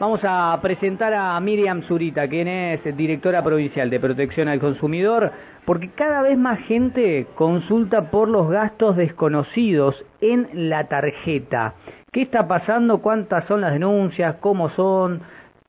Vamos 0.00 0.20
a 0.22 0.56
presentar 0.62 1.12
a 1.12 1.40
Miriam 1.40 1.82
Zurita, 1.82 2.28
quien 2.28 2.46
es 2.46 2.96
directora 2.96 3.42
provincial 3.42 3.90
de 3.90 3.98
protección 3.98 4.46
al 4.46 4.60
consumidor, 4.60 5.32
porque 5.64 5.90
cada 5.90 6.22
vez 6.22 6.38
más 6.38 6.60
gente 6.60 7.26
consulta 7.34 8.08
por 8.08 8.28
los 8.28 8.48
gastos 8.48 8.96
desconocidos 8.96 10.04
en 10.20 10.70
la 10.70 10.84
tarjeta. 10.86 11.74
¿Qué 12.12 12.22
está 12.22 12.46
pasando? 12.46 12.98
¿Cuántas 12.98 13.44
son 13.46 13.60
las 13.60 13.72
denuncias? 13.72 14.36
¿Cómo 14.36 14.70
son? 14.70 15.20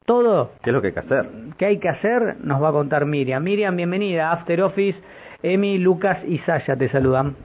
Todo. 0.05 0.51
¿Qué 0.61 0.69
es 0.69 0.73
lo 0.75 0.81
que 0.81 0.87
hay 0.87 0.93
que 0.93 0.99
hacer? 0.99 1.29
¿Qué 1.57 1.65
hay 1.65 1.79
que 1.79 1.89
hacer? 1.89 2.37
Nos 2.43 2.61
va 2.61 2.69
a 2.69 2.73
contar 2.73 3.07
Miriam. 3.07 3.43
Miriam, 3.43 3.75
bienvenida. 3.75 4.31
After 4.31 4.61
Office, 4.61 4.99
Emi, 5.41 5.79
Lucas 5.79 6.19
y 6.27 6.37
Saya 6.39 6.75
te 6.75 6.87
saludan. 6.89 7.35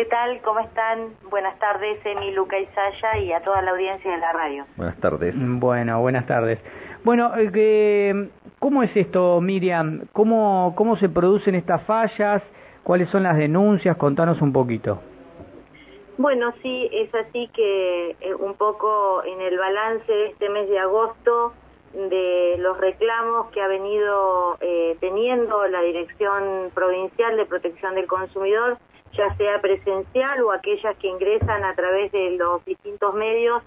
¿Qué 0.00 0.06
tal? 0.06 0.40
¿Cómo 0.40 0.60
están? 0.60 1.14
Buenas 1.28 1.58
tardes, 1.58 1.98
Emi, 2.06 2.32
Luca 2.32 2.58
y 2.58 2.64
Saya 2.68 3.18
y 3.18 3.34
a 3.34 3.42
toda 3.42 3.60
la 3.60 3.72
audiencia 3.72 4.10
de 4.10 4.16
la 4.16 4.32
radio. 4.32 4.64
Buenas 4.78 4.98
tardes. 4.98 5.34
Bueno, 5.36 6.00
buenas 6.00 6.26
tardes. 6.26 6.58
Bueno, 7.04 7.32
eh, 7.36 8.30
¿cómo 8.58 8.82
es 8.82 8.96
esto, 8.96 9.42
Miriam? 9.42 10.06
¿Cómo, 10.14 10.72
¿Cómo 10.74 10.96
se 10.96 11.10
producen 11.10 11.54
estas 11.54 11.82
fallas? 11.82 12.42
¿Cuáles 12.82 13.10
son 13.10 13.24
las 13.24 13.36
denuncias? 13.36 13.94
Contanos 13.98 14.40
un 14.40 14.54
poquito. 14.54 15.02
Bueno, 16.16 16.54
sí, 16.62 16.88
es 16.90 17.14
así 17.14 17.48
que 17.48 18.16
eh, 18.22 18.34
un 18.34 18.54
poco 18.54 19.22
en 19.24 19.38
el 19.42 19.58
balance 19.58 20.10
de 20.10 20.28
este 20.28 20.48
mes 20.48 20.66
de 20.70 20.78
agosto 20.78 21.52
de 21.92 22.56
los 22.58 22.78
reclamos 22.78 23.50
que 23.50 23.60
ha 23.60 23.68
venido 23.68 24.56
eh, 24.62 24.96
teniendo 25.00 25.66
la 25.66 25.82
Dirección 25.82 26.70
Provincial 26.72 27.36
de 27.36 27.44
Protección 27.44 27.96
del 27.96 28.06
Consumidor, 28.06 28.78
ya 29.12 29.34
sea 29.36 29.60
presencial 29.60 30.42
o 30.42 30.52
aquellas 30.52 30.96
que 30.96 31.08
ingresan 31.08 31.64
a 31.64 31.74
través 31.74 32.12
de 32.12 32.30
los 32.32 32.64
distintos 32.64 33.14
medios, 33.14 33.62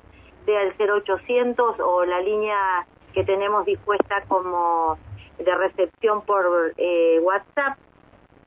sea 0.46 0.62
el 0.62 0.74
0800 0.78 1.80
o 1.80 2.06
la 2.06 2.22
línea 2.22 2.86
que 3.14 3.24
tenemos 3.24 3.66
dispuesta 3.66 4.24
como 4.28 4.98
de 5.38 5.56
recepción 5.56 6.22
por 6.26 6.74
eh, 6.78 7.20
WhatsApp, 7.22 7.78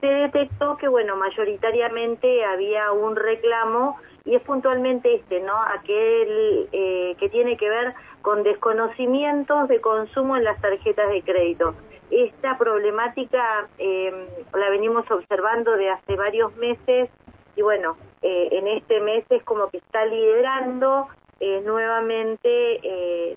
se 0.01 0.06
detectó 0.06 0.77
que, 0.77 0.89
bueno, 0.89 1.17
mayoritariamente 1.17 2.45
había 2.45 2.93
un 2.93 3.17
reclamo 3.17 3.97
y 4.25 4.34
es 4.34 4.43
puntualmente 4.43 5.15
este, 5.15 5.41
¿no? 5.41 5.55
Aquel 5.62 6.69
eh, 6.73 7.15
que 7.19 7.28
tiene 7.28 7.56
que 7.56 7.69
ver 7.69 7.95
con 8.23 8.43
desconocimientos 8.43 9.69
de 9.69 9.81
consumo 9.81 10.37
en 10.37 10.45
las 10.45 10.61
tarjetas 10.61 11.09
de 11.11 11.23
crédito. 11.23 11.75
Esta 12.11 12.57
problemática 12.57 13.69
eh, 13.79 14.12
la 14.55 14.71
venimos 14.71 15.11
observando 15.11 15.77
de 15.77 15.91
hace 15.91 16.15
varios 16.17 16.55
meses 16.57 17.11
y 17.57 17.62
bueno, 17.62 17.97
eh, 18.23 18.49
en 18.53 18.69
este 18.69 19.01
mes 19.01 19.25
es 19.31 19.43
como 19.43 19.69
que 19.71 19.79
está 19.79 20.05
liderando 20.05 21.09
eh, 21.41 21.62
nuevamente 21.65 23.37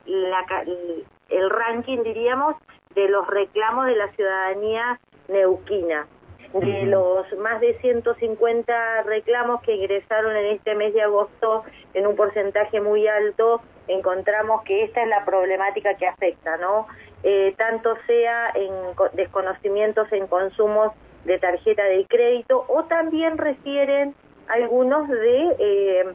el 1.30 1.50
ranking, 1.50 2.04
diríamos, 2.04 2.56
de 2.94 3.10
los 3.10 3.26
reclamos 3.28 3.88
de 3.88 3.96
la 3.96 4.08
ciudadanía 4.10 5.00
neuquina. 5.28 6.08
De 6.54 6.88
los 6.88 7.32
más 7.38 7.62
de 7.62 7.78
150 7.80 9.04
reclamos 9.04 9.62
que 9.62 9.76
ingresaron 9.76 10.36
en 10.36 10.46
este 10.48 10.74
mes 10.74 10.96
de 10.96 11.04
agosto 11.04 11.64
en 11.94 12.08
un 12.08 12.16
porcentaje 12.16 12.82
muy 12.82 13.08
alto, 13.08 13.62
encontramos 13.88 14.64
que 14.64 14.84
esta 14.84 15.04
es 15.04 15.10
la 15.10 15.26
problemática 15.26 15.94
que 15.96 16.08
afecta, 16.08 16.58
¿no? 16.58 16.88
Eh, 17.24 17.54
tanto 17.58 17.98
sea 18.08 18.50
en 18.56 18.72
desconocimientos 19.14 20.12
en 20.14 20.28
consumos 20.28 20.94
de 21.26 21.38
tarjeta 21.38 21.84
de 21.84 22.06
crédito 22.08 22.64
o 22.70 22.86
también 22.86 23.38
refieren 23.38 24.16
algunos 24.48 25.10
de 25.10 25.56
eh, 25.60 26.06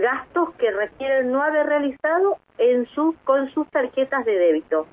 gastos 0.00 0.54
que 0.54 0.70
requieren 0.70 1.30
no 1.30 1.42
haber 1.42 1.66
realizado 1.66 2.38
en 2.56 2.86
sus 2.86 3.14
con 3.24 3.50
sus 3.50 3.68
tarjetas 3.68 4.24
de 4.24 4.38
débito. 4.38 4.86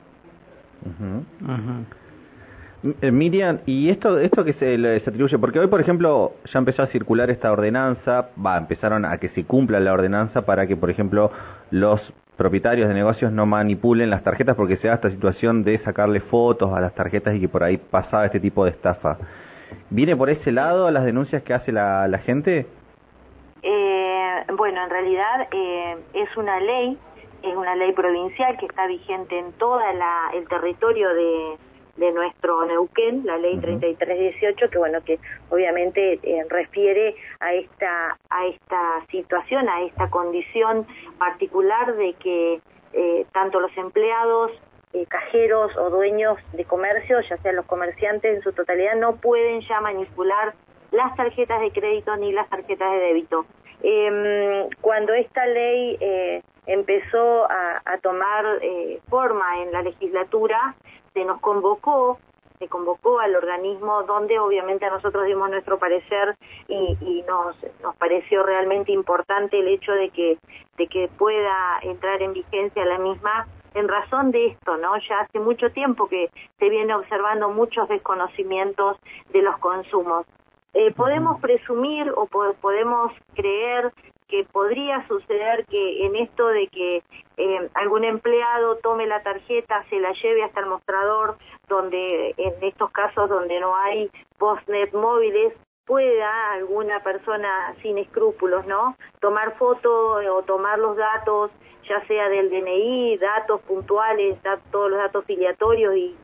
Eh, 3.02 3.12
Miriam, 3.12 3.59
¿y 3.66 3.90
esto 3.90 4.20
esto 4.20 4.44
que 4.44 4.54
se, 4.54 4.78
se, 4.78 5.09
atribuye? 5.09 5.38
Porque 5.38 5.59
hoy, 5.59 5.68
por 5.68 5.80
ejemplo, 5.80 6.34
ya 6.52 6.59
empezó 6.59 6.81
a 6.81 6.88
circular 6.88 7.30
esta 7.30 7.52
ordenanza, 7.52 8.30
va, 8.44 8.58
empezaron 8.58 9.06
a 9.06 9.18
que 9.18 9.30
se 9.30 9.46
cumpla 9.46 9.80
la 9.80 9.94
ordenanza 9.94 10.42
para 10.46 10.68
que, 10.68 10.75
por 10.75 10.90
ejemplo, 10.90 11.31
los 11.69 12.02
propietarios 12.41 12.88
de 12.88 12.96
negocios 12.96 13.31
no 13.31 13.46
manipulen 13.46 14.09
las 14.09 14.24
tarjetas 14.24 14.56
porque 14.56 14.75
se 14.78 14.88
da 14.88 14.96
esta 14.96 15.12
situación 15.12 15.63
de 15.63 15.78
sacarle 15.84 16.22
fotos 16.22 16.74
a 16.74 16.81
las 16.81 16.96
tarjetas 16.96 17.35
y 17.35 17.40
que 17.40 17.47
por 17.47 17.63
ahí 17.63 17.78
pasaba 17.78 18.25
este 18.25 18.40
tipo 18.40 18.66
de 18.66 18.72
estafa. 18.72 19.19
¿Viene 19.91 20.16
por 20.16 20.28
ese 20.31 20.51
lado 20.51 20.90
las 20.90 21.06
denuncias 21.06 21.44
que 21.44 21.53
hace 21.53 21.72
la, 21.72 22.19
gente? 22.25 22.66
Eh, 23.62 24.44
bueno, 24.57 24.84
en 24.84 24.90
realidad 24.90 25.47
eh, 25.51 25.97
es 26.16 26.35
una 26.35 26.59
ley, 26.59 26.97
es 27.44 27.56
una 27.56 27.75
ley 27.75 27.91
provincial 27.91 28.57
que 28.57 28.66
está 28.66 28.88
vigente 28.88 29.38
en 29.38 29.51
todo 29.53 29.80
el 30.34 30.47
territorio 30.47 31.13
de, 31.13 31.57
de 31.97 32.12
nuestro 32.12 32.66
Neuquén, 32.66 33.25
la 33.25 33.38
ley 33.38 33.57
3318, 33.57 34.69
que 34.69 34.78
bueno, 34.78 35.03
que 35.03 35.19
obviamente 35.50 36.19
eh, 36.24 36.46
refiere 36.50 37.16
a 37.40 37.53
esta, 37.53 38.18
a 38.29 38.46
esta 38.47 39.06
situación, 39.09 39.68
a 39.69 39.81
esta 39.84 40.09
condición 40.09 40.88
particular 41.18 41.96
de 41.96 42.13
que 42.13 42.62
eh, 42.94 43.25
tanto 43.34 43.59
los 43.59 43.75
empleados, 43.78 44.51
eh, 44.94 45.06
cajeros 45.06 45.75
o 45.78 45.90
dueños 45.90 46.38
de 46.53 46.66
comercio, 46.66 47.22
ya 47.22 47.38
sean 47.38 47.56
los 47.56 47.66
comerciantes 47.66 48.35
en 48.35 48.41
su 48.41 48.51
totalidad, 48.51 48.96
no 48.96 49.16
pueden 49.16 49.62
ya 49.62 49.80
manipular 49.80 50.53
las 50.91 51.16
tarjetas 51.16 51.62
de 51.62 51.72
crédito 51.72 52.16
ni 52.18 52.34
las 52.34 52.50
tarjetas 52.50 52.91
de 52.91 52.97
débito. 52.97 53.46
Em, 53.84 54.69
cuando 54.81 55.13
esta 55.13 55.46
ley 55.47 55.97
empezó 56.66 57.50
a, 57.50 57.82
a 57.86 57.98
tomar 58.00 58.46
forma 59.10 59.62
en 59.62 59.72
la 59.72 59.82
legislatura, 59.82 60.76
se 61.14 61.26
nos 61.26 61.40
convocó, 61.42 62.20
se 62.62 62.68
convocó 62.68 63.20
al 63.20 63.36
organismo 63.36 64.04
donde 64.04 64.38
obviamente 64.38 64.86
a 64.86 64.92
nosotros 64.92 65.26
dimos 65.26 65.50
nuestro 65.50 65.80
parecer 65.80 66.36
y, 66.68 66.96
y 67.02 67.24
nos, 67.28 67.56
nos 67.82 67.96
pareció 67.96 68.44
realmente 68.44 68.92
importante 68.92 69.60
el 69.60 69.68
hecho 69.68 69.92
de 69.94 70.10
que, 70.10 70.38
de 70.78 70.88
que 70.88 71.08
pueda 71.08 71.80
entrar 71.82 72.22
en 72.22 72.34
vigencia 72.34 72.86
la 72.86 73.00
misma 73.00 73.48
en 73.74 73.88
razón 73.88 74.32
de 74.32 74.48
esto, 74.48 74.78
¿no? 74.78 74.98
Ya 75.00 75.22
hace 75.22 75.40
mucho 75.40 75.72
tiempo 75.72 76.08
que 76.08 76.30
se 76.60 76.70
viene 76.70 76.94
observando 76.94 77.50
muchos 77.50 77.90
desconocimientos 77.90 78.98
de 79.32 79.42
los 79.42 79.58
consumos. 79.58 80.28
Eh, 80.74 80.92
podemos 80.92 81.40
presumir 81.42 82.12
o 82.16 82.28
podemos 82.28 83.12
creer 83.34 83.92
que 84.31 84.46
podría 84.46 85.06
suceder 85.08 85.66
que 85.66 86.06
en 86.06 86.16
esto 86.16 86.47
de 86.47 86.68
que 86.68 87.03
eh, 87.38 87.69
algún 87.74 88.06
empleado 88.06 88.78
tome 88.78 89.06
la 89.06 89.22
tarjeta, 89.22 89.86
se 89.90 90.00
la 90.00 90.14
lleve 90.14 90.44
hasta 90.44 90.62
el 90.62 90.68
mostrador, 90.68 91.38
donde 91.68 92.34
en 92.38 92.53
estos 92.64 92.90
casos 92.92 93.30
donde 93.30 93.59
no 93.59 93.75
hay 93.75 94.09
postnet 94.38 94.94
móviles, 94.94 95.53
pueda 95.86 96.53
alguna 96.53 97.03
persona 97.03 97.75
sin 97.81 97.97
escrúpulos, 97.97 98.66
¿no? 98.66 98.96
Tomar 99.19 99.58
fotos 99.58 100.24
o 100.25 100.44
tomar 100.44 100.80
los 100.80 100.96
datos, 100.96 101.52
ya 101.90 102.06
sea 102.08 102.30
del 102.30 102.50
DNI, 102.50 103.18
datos 103.18 103.59
puntuales, 103.62 104.38
todos 104.72 104.90
los 104.90 105.00
datos 105.00 105.25
filiatorios 105.25 105.96
y, 105.96 106.16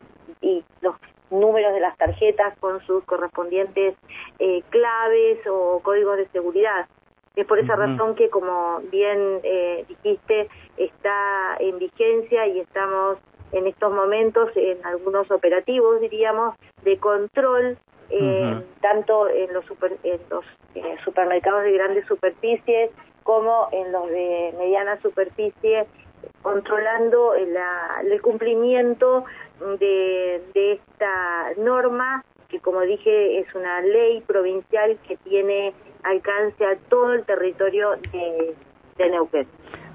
los 0.82 0.96
números 1.30 1.74
de 1.74 1.82
las 1.82 1.98
tarjetas 1.98 2.58
con 2.60 2.80
sus 2.86 3.04
correspondientes 3.04 3.96
eh, 4.40 4.62
claves 4.70 5.40
o 5.50 5.82
códigos 5.84 6.18
de 6.18 6.28
seguridad. 6.30 6.88
Es 7.38 7.46
por 7.46 7.60
esa 7.60 7.76
razón 7.76 8.16
que, 8.16 8.32
como 8.32 8.82
bien 8.92 9.40
eh, 9.44 9.86
dijiste, 9.88 10.50
está 10.76 11.56
en 11.60 11.78
vigencia 11.78 12.48
y 12.48 12.60
estamos 12.62 13.20
en 13.52 13.68
estos 13.68 13.94
momentos 13.94 14.50
en 14.56 14.84
algunos 14.84 15.30
operativos, 15.30 16.02
diríamos, 16.02 16.56
de 16.82 16.98
control, 16.98 17.78
eh, 18.10 18.64
tanto 18.82 19.30
en 19.30 19.54
los, 19.54 19.66
en 20.02 20.20
los 20.32 20.46
eh, 20.74 20.96
supermercados 21.06 21.62
de 21.62 21.74
grandes 21.74 22.08
superficies 22.08 22.90
como 23.22 23.68
en 23.72 23.92
los 23.92 24.08
de 24.10 24.56
mediana 24.58 25.00
superficie, 25.02 25.86
controlando 26.42 27.36
el 27.36 28.22
cumplimiento 28.24 29.26
de, 29.80 30.42
de 30.56 30.72
esta 30.72 31.52
norma 31.58 32.26
que 32.50 32.60
como 32.60 32.82
dije 32.82 33.40
es 33.40 33.54
una 33.56 33.82
ley 33.82 34.22
provincial 34.26 34.98
que 35.08 35.18
tiene 35.18 35.74
alcance 36.04 36.66
a 36.66 36.78
todo 36.90 37.14
el 37.14 37.24
territorio 37.26 37.92
de, 38.12 38.56
de 38.98 39.10
Neuquén. 39.10 39.48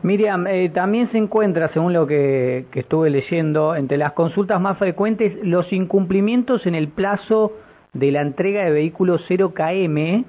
Miriam, 0.02 0.48
eh, 0.48 0.68
también 0.70 1.10
se 1.12 1.18
encuentra, 1.18 1.68
según 1.72 1.92
lo 1.92 2.08
que, 2.08 2.66
estuve 2.74 3.08
leyendo, 3.08 3.76
entre 3.76 3.98
las 3.98 4.12
consultas 4.12 4.60
más 4.60 4.76
frecuentes 4.78 5.32
los 5.44 5.72
incumplimientos 5.72 6.66
en 6.66 6.74
el 6.74 6.88
plazo 6.88 7.52
de 7.92 8.10
la 8.10 8.22
entrega 8.22 8.64
de 8.64 8.72
vehículos 8.72 9.24
0KM, 9.28 10.24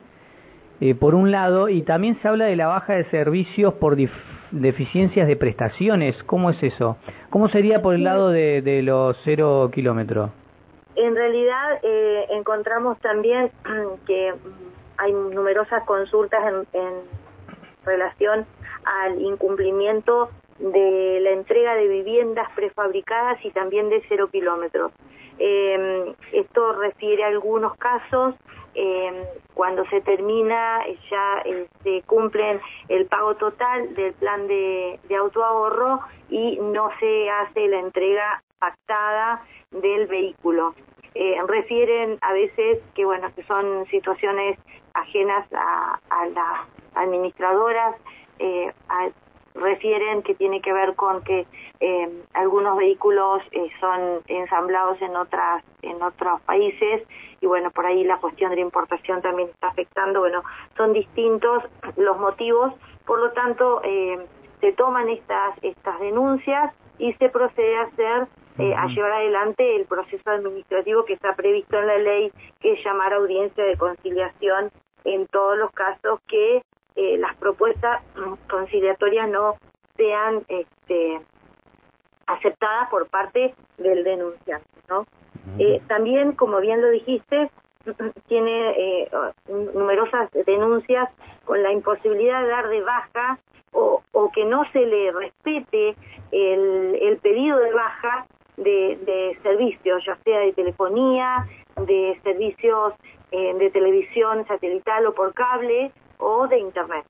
eh, 0.79 0.95
por 0.95 1.15
un 1.15 1.31
lado, 1.31 1.69
y 1.69 1.81
también 1.81 2.19
se 2.21 2.27
habla 2.27 2.45
de 2.45 2.55
la 2.55 2.67
baja 2.67 2.93
de 2.93 3.05
servicios 3.05 3.73
por 3.75 3.97
deficiencias 4.51 5.27
de 5.27 5.35
prestaciones. 5.37 6.21
¿Cómo 6.23 6.51
es 6.51 6.61
eso? 6.61 6.97
¿Cómo 7.31 7.49
sería 7.49 7.81
por 7.81 7.95
el 7.95 8.03
lado 8.03 8.29
de, 8.29 8.61
de 8.61 8.83
los 8.83 9.17
cero 9.23 9.71
kilómetros? 9.73 10.29
En 10.95 11.15
realidad 11.15 11.79
eh, 11.81 12.27
encontramos 12.29 12.99
también 12.99 13.51
que 14.05 14.33
hay 14.97 15.13
numerosas 15.13 15.83
consultas 15.85 16.41
en, 16.73 17.23
relación 17.85 18.45
al 18.85 19.21
incumplimiento 19.21 20.29
de 20.57 21.19
la 21.21 21.31
entrega 21.31 21.75
de 21.75 21.89
viviendas 21.89 22.49
prefabricadas 22.55 23.43
y 23.43 23.51
también 23.51 23.89
de 23.89 24.01
cero 24.07 24.29
kilómetros. 24.31 24.93
Eh, 25.37 26.15
esto 26.31 26.71
refiere 26.73 27.25
a 27.25 27.27
algunos 27.27 27.75
casos 27.75 28.35
eh, 28.75 29.27
cuando 29.53 29.85
se 29.89 29.99
termina 30.01 30.79
ya 31.11 31.41
eh, 31.43 31.67
se 31.83 32.03
cumplen 32.03 32.61
el 32.87 33.05
pago 33.07 33.35
total 33.35 33.93
del 33.95 34.13
plan 34.13 34.47
de 34.47 34.99
autoahorro 35.19 35.99
y 36.29 36.57
no 36.61 36.89
se 36.99 37.29
hace 37.29 37.67
la 37.67 37.79
entrega 37.79 38.41
pactada 38.63 39.43
del 39.71 40.07
vehículo. 40.07 40.73
Eh, 41.15 41.35
refieren 41.47 42.17
a 42.21 42.31
veces 42.31 42.79
que 42.95 43.03
bueno 43.05 43.27
que 43.35 43.43
son 43.43 43.85
situaciones 43.91 44.57
ajenas 44.93 45.45
a, 45.53 45.99
las 46.33 46.67
administradoras 46.95 47.95
eh, 48.39 48.71
refieren 49.55 50.23
que 50.23 50.33
tiene 50.33 50.61
que 50.61 50.73
ver 50.73 50.95
con 50.95 51.23
que 51.23 51.45
eh, 51.79 52.23
algunos 52.33 52.77
vehículos 52.77 53.41
eh, 53.51 53.69
son 53.79 54.21
ensamblados 54.27 55.01
en 55.01 55.15
otras 55.15 55.63
en 55.81 56.01
otros 56.01 56.41
países 56.41 57.03
y 57.41 57.45
bueno 57.45 57.69
por 57.71 57.85
ahí 57.85 58.03
la 58.03 58.17
cuestión 58.17 58.49
de 58.49 58.55
la 58.57 58.61
importación 58.63 59.21
también 59.21 59.49
está 59.49 59.67
afectando 59.67 60.21
bueno 60.21 60.43
son 60.75 60.93
distintos 60.93 61.63
los 61.97 62.17
motivos 62.19 62.73
por 63.05 63.19
lo 63.19 63.31
tanto 63.31 63.81
eh, 63.83 64.25
se 64.61 64.71
toman 64.73 65.09
estas 65.09 65.55
estas 65.61 65.99
denuncias 65.99 66.73
y 66.97 67.13
se 67.13 67.29
procede 67.29 67.77
a 67.77 67.83
hacer 67.83 68.27
eh, 68.59 68.75
a 68.75 68.87
llevar 68.87 69.13
adelante 69.13 69.75
el 69.75 69.85
proceso 69.85 70.29
administrativo 70.29 71.05
que 71.05 71.13
está 71.13 71.35
previsto 71.35 71.79
en 71.79 71.87
la 71.87 71.97
ley 71.97 72.31
que 72.59 72.73
es 72.73 72.83
llamar 72.83 73.13
a 73.13 73.17
audiencia 73.17 73.63
de 73.63 73.77
conciliación 73.77 74.71
en 75.05 75.27
todos 75.27 75.57
los 75.57 75.71
casos 75.71 76.19
que 76.27 76.63
eh, 76.95 77.17
las 77.17 77.35
propuestas 77.37 78.03
conciliatorias 78.49 79.27
no 79.29 79.57
sean 79.97 80.43
este, 80.47 81.21
aceptadas 82.27 82.89
por 82.89 83.07
parte 83.07 83.55
del 83.77 84.03
denunciante. 84.03 84.67
¿no? 84.89 85.05
Eh, 85.57 85.81
también, 85.87 86.33
como 86.33 86.59
bien 86.59 86.81
lo 86.81 86.89
dijiste, 86.89 87.49
tiene 88.27 88.69
eh, 88.77 89.11
numerosas 89.73 90.29
denuncias 90.45 91.09
con 91.45 91.61
la 91.63 91.71
imposibilidad 91.71 92.43
de 92.43 92.49
dar 92.49 92.69
de 92.69 92.81
baja 92.81 93.39
o, 93.71 94.03
o 94.11 94.31
que 94.31 94.45
no 94.45 94.63
se 94.71 94.85
le 94.85 95.11
respete 95.11 95.95
el, 96.31 96.97
el 97.01 97.17
pedido 97.17 97.57
de 97.57 97.73
baja 97.73 98.25
de, 98.57 98.97
de 99.05 99.37
servicios, 99.41 100.03
ya 100.05 100.17
sea 100.23 100.39
de 100.39 100.53
telefonía, 100.53 101.47
de 101.85 102.19
servicios 102.23 102.93
eh, 103.31 103.53
de 103.57 103.71
televisión 103.71 104.45
satelital 104.47 105.07
o 105.07 105.13
por 105.13 105.33
cable, 105.33 105.91
o 106.19 106.47
de 106.47 106.59
Internet. 106.59 107.05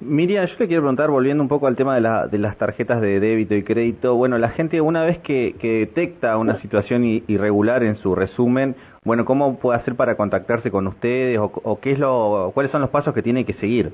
Miriam, 0.00 0.46
yo 0.46 0.56
te 0.56 0.68
quiero 0.68 0.82
preguntar, 0.82 1.10
volviendo 1.10 1.42
un 1.42 1.48
poco 1.48 1.66
al 1.66 1.74
tema 1.74 1.94
de, 1.94 2.00
la, 2.00 2.26
de 2.26 2.38
las 2.38 2.56
tarjetas 2.56 3.00
de 3.00 3.18
débito 3.18 3.54
y 3.54 3.64
crédito, 3.64 4.14
bueno, 4.14 4.38
la 4.38 4.50
gente 4.50 4.80
una 4.80 5.02
vez 5.04 5.18
que, 5.18 5.56
que 5.58 5.80
detecta 5.80 6.36
una 6.36 6.60
situación 6.60 7.04
irregular 7.04 7.82
en 7.82 7.96
su 7.96 8.14
resumen, 8.14 8.76
bueno, 9.04 9.24
¿cómo 9.24 9.58
puede 9.58 9.78
hacer 9.78 9.96
para 9.96 10.16
contactarse 10.16 10.70
con 10.70 10.86
ustedes 10.86 11.38
o, 11.38 11.50
o, 11.64 11.80
qué 11.80 11.92
es 11.92 11.98
lo, 11.98 12.52
cuáles 12.54 12.70
son 12.70 12.80
los 12.80 12.90
pasos 12.90 13.14
que 13.14 13.22
tiene 13.22 13.44
que 13.44 13.54
seguir? 13.54 13.92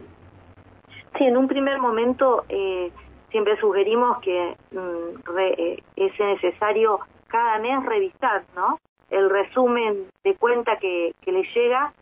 Sí, 1.16 1.24
en 1.24 1.36
un 1.36 1.48
primer 1.48 1.78
momento 1.78 2.44
eh, 2.48 2.90
siempre 3.30 3.58
sugerimos 3.58 4.18
que 4.20 4.56
mm, 4.72 5.22
re, 5.24 5.54
eh, 5.58 5.82
es 5.96 6.18
necesario 6.18 7.00
cada 7.26 7.58
mes 7.58 7.84
revisar, 7.84 8.44
¿no? 8.54 8.78
El 9.10 9.30
resumen 9.30 10.06
de 10.24 10.34
cuenta 10.34 10.78
que, 10.78 11.14
que 11.20 11.32
le 11.32 11.42
llega 11.54 11.92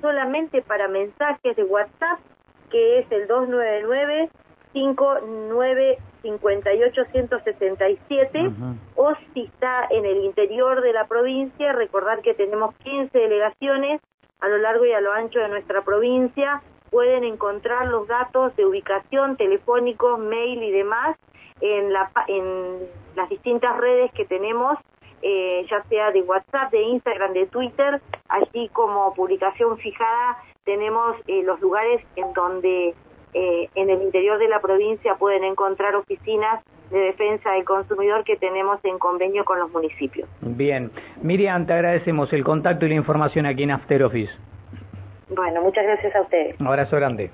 solamente 0.00 0.62
para 0.62 0.88
mensajes 0.88 1.54
de 1.56 1.64
WhatsApp 1.64 2.18
que 2.70 2.98
es 2.98 3.10
el 3.10 3.26
299 3.26 4.30
59 4.72 5.98
58 6.22 7.04
177 7.12 8.38
uh 8.38 8.50
-huh. 8.50 8.76
o 8.96 9.14
si 9.32 9.44
está 9.44 9.86
en 9.90 10.04
el 10.04 10.18
interior 10.24 10.80
de 10.82 10.92
la 10.92 11.06
provincia, 11.06 11.72
recordar 11.72 12.20
que 12.20 12.34
tenemos 12.34 12.74
15 12.76 13.16
delegaciones 13.18 14.00
a 14.40 14.48
lo 14.48 14.58
largo 14.58 14.84
y 14.84 14.92
a 14.92 15.00
lo 15.00 15.12
ancho 15.12 15.38
de 15.38 15.48
nuestra 15.48 15.82
provincia, 15.82 16.62
pueden 16.90 17.24
encontrar 17.24 17.86
los 17.88 18.08
datos 18.08 18.54
de 18.56 18.66
ubicación, 18.66 19.36
telefónicos, 19.36 20.18
mail 20.18 20.62
y 20.62 20.70
demás 20.70 21.16
en, 21.60 21.92
la, 21.92 22.10
en 22.26 22.78
las 23.16 23.28
distintas 23.28 23.76
redes 23.76 24.10
que 24.12 24.24
tenemos, 24.24 24.78
eh, 25.22 25.66
ya 25.70 25.82
sea 25.84 26.10
de 26.10 26.22
WhatsApp, 26.22 26.70
de 26.72 26.82
Instagram, 26.82 27.32
de 27.32 27.46
Twitter, 27.46 28.00
así 28.28 28.68
como 28.72 29.12
publicación 29.14 29.76
fijada, 29.78 30.38
tenemos 30.64 31.16
eh, 31.26 31.42
los 31.44 31.60
lugares 31.60 32.02
en 32.16 32.32
donde 32.32 32.94
eh, 33.34 33.68
en 33.74 33.90
el 33.90 34.02
interior 34.02 34.38
de 34.38 34.48
la 34.48 34.60
provincia 34.60 35.14
pueden 35.16 35.44
encontrar 35.44 35.94
oficinas 35.94 36.62
de 36.90 36.98
defensa 36.98 37.52
del 37.52 37.64
consumidor 37.64 38.24
que 38.24 38.36
tenemos 38.36 38.84
en 38.84 38.98
convenio 38.98 39.44
con 39.44 39.58
los 39.60 39.70
municipios. 39.70 40.28
Bien. 40.40 40.90
Miriam, 41.22 41.66
te 41.66 41.72
agradecemos 41.72 42.32
el 42.32 42.42
contacto 42.42 42.86
y 42.86 42.88
la 42.88 42.96
información 42.96 43.46
aquí 43.46 43.62
en 43.62 43.70
After 43.70 44.02
Office. 44.02 44.32
Bueno, 45.28 45.62
muchas 45.62 45.84
gracias 45.84 46.14
a 46.16 46.22
ustedes. 46.22 46.58
Un 46.58 46.66
abrazo 46.66 46.96
grande. 46.96 47.30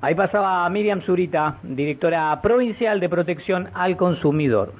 Ahí 0.00 0.14
pasaba 0.14 0.68
Miriam 0.68 1.00
Zurita, 1.00 1.58
directora 1.62 2.40
provincial 2.40 3.00
de 3.00 3.08
protección 3.08 3.70
al 3.74 3.96
consumidor. 3.96 4.72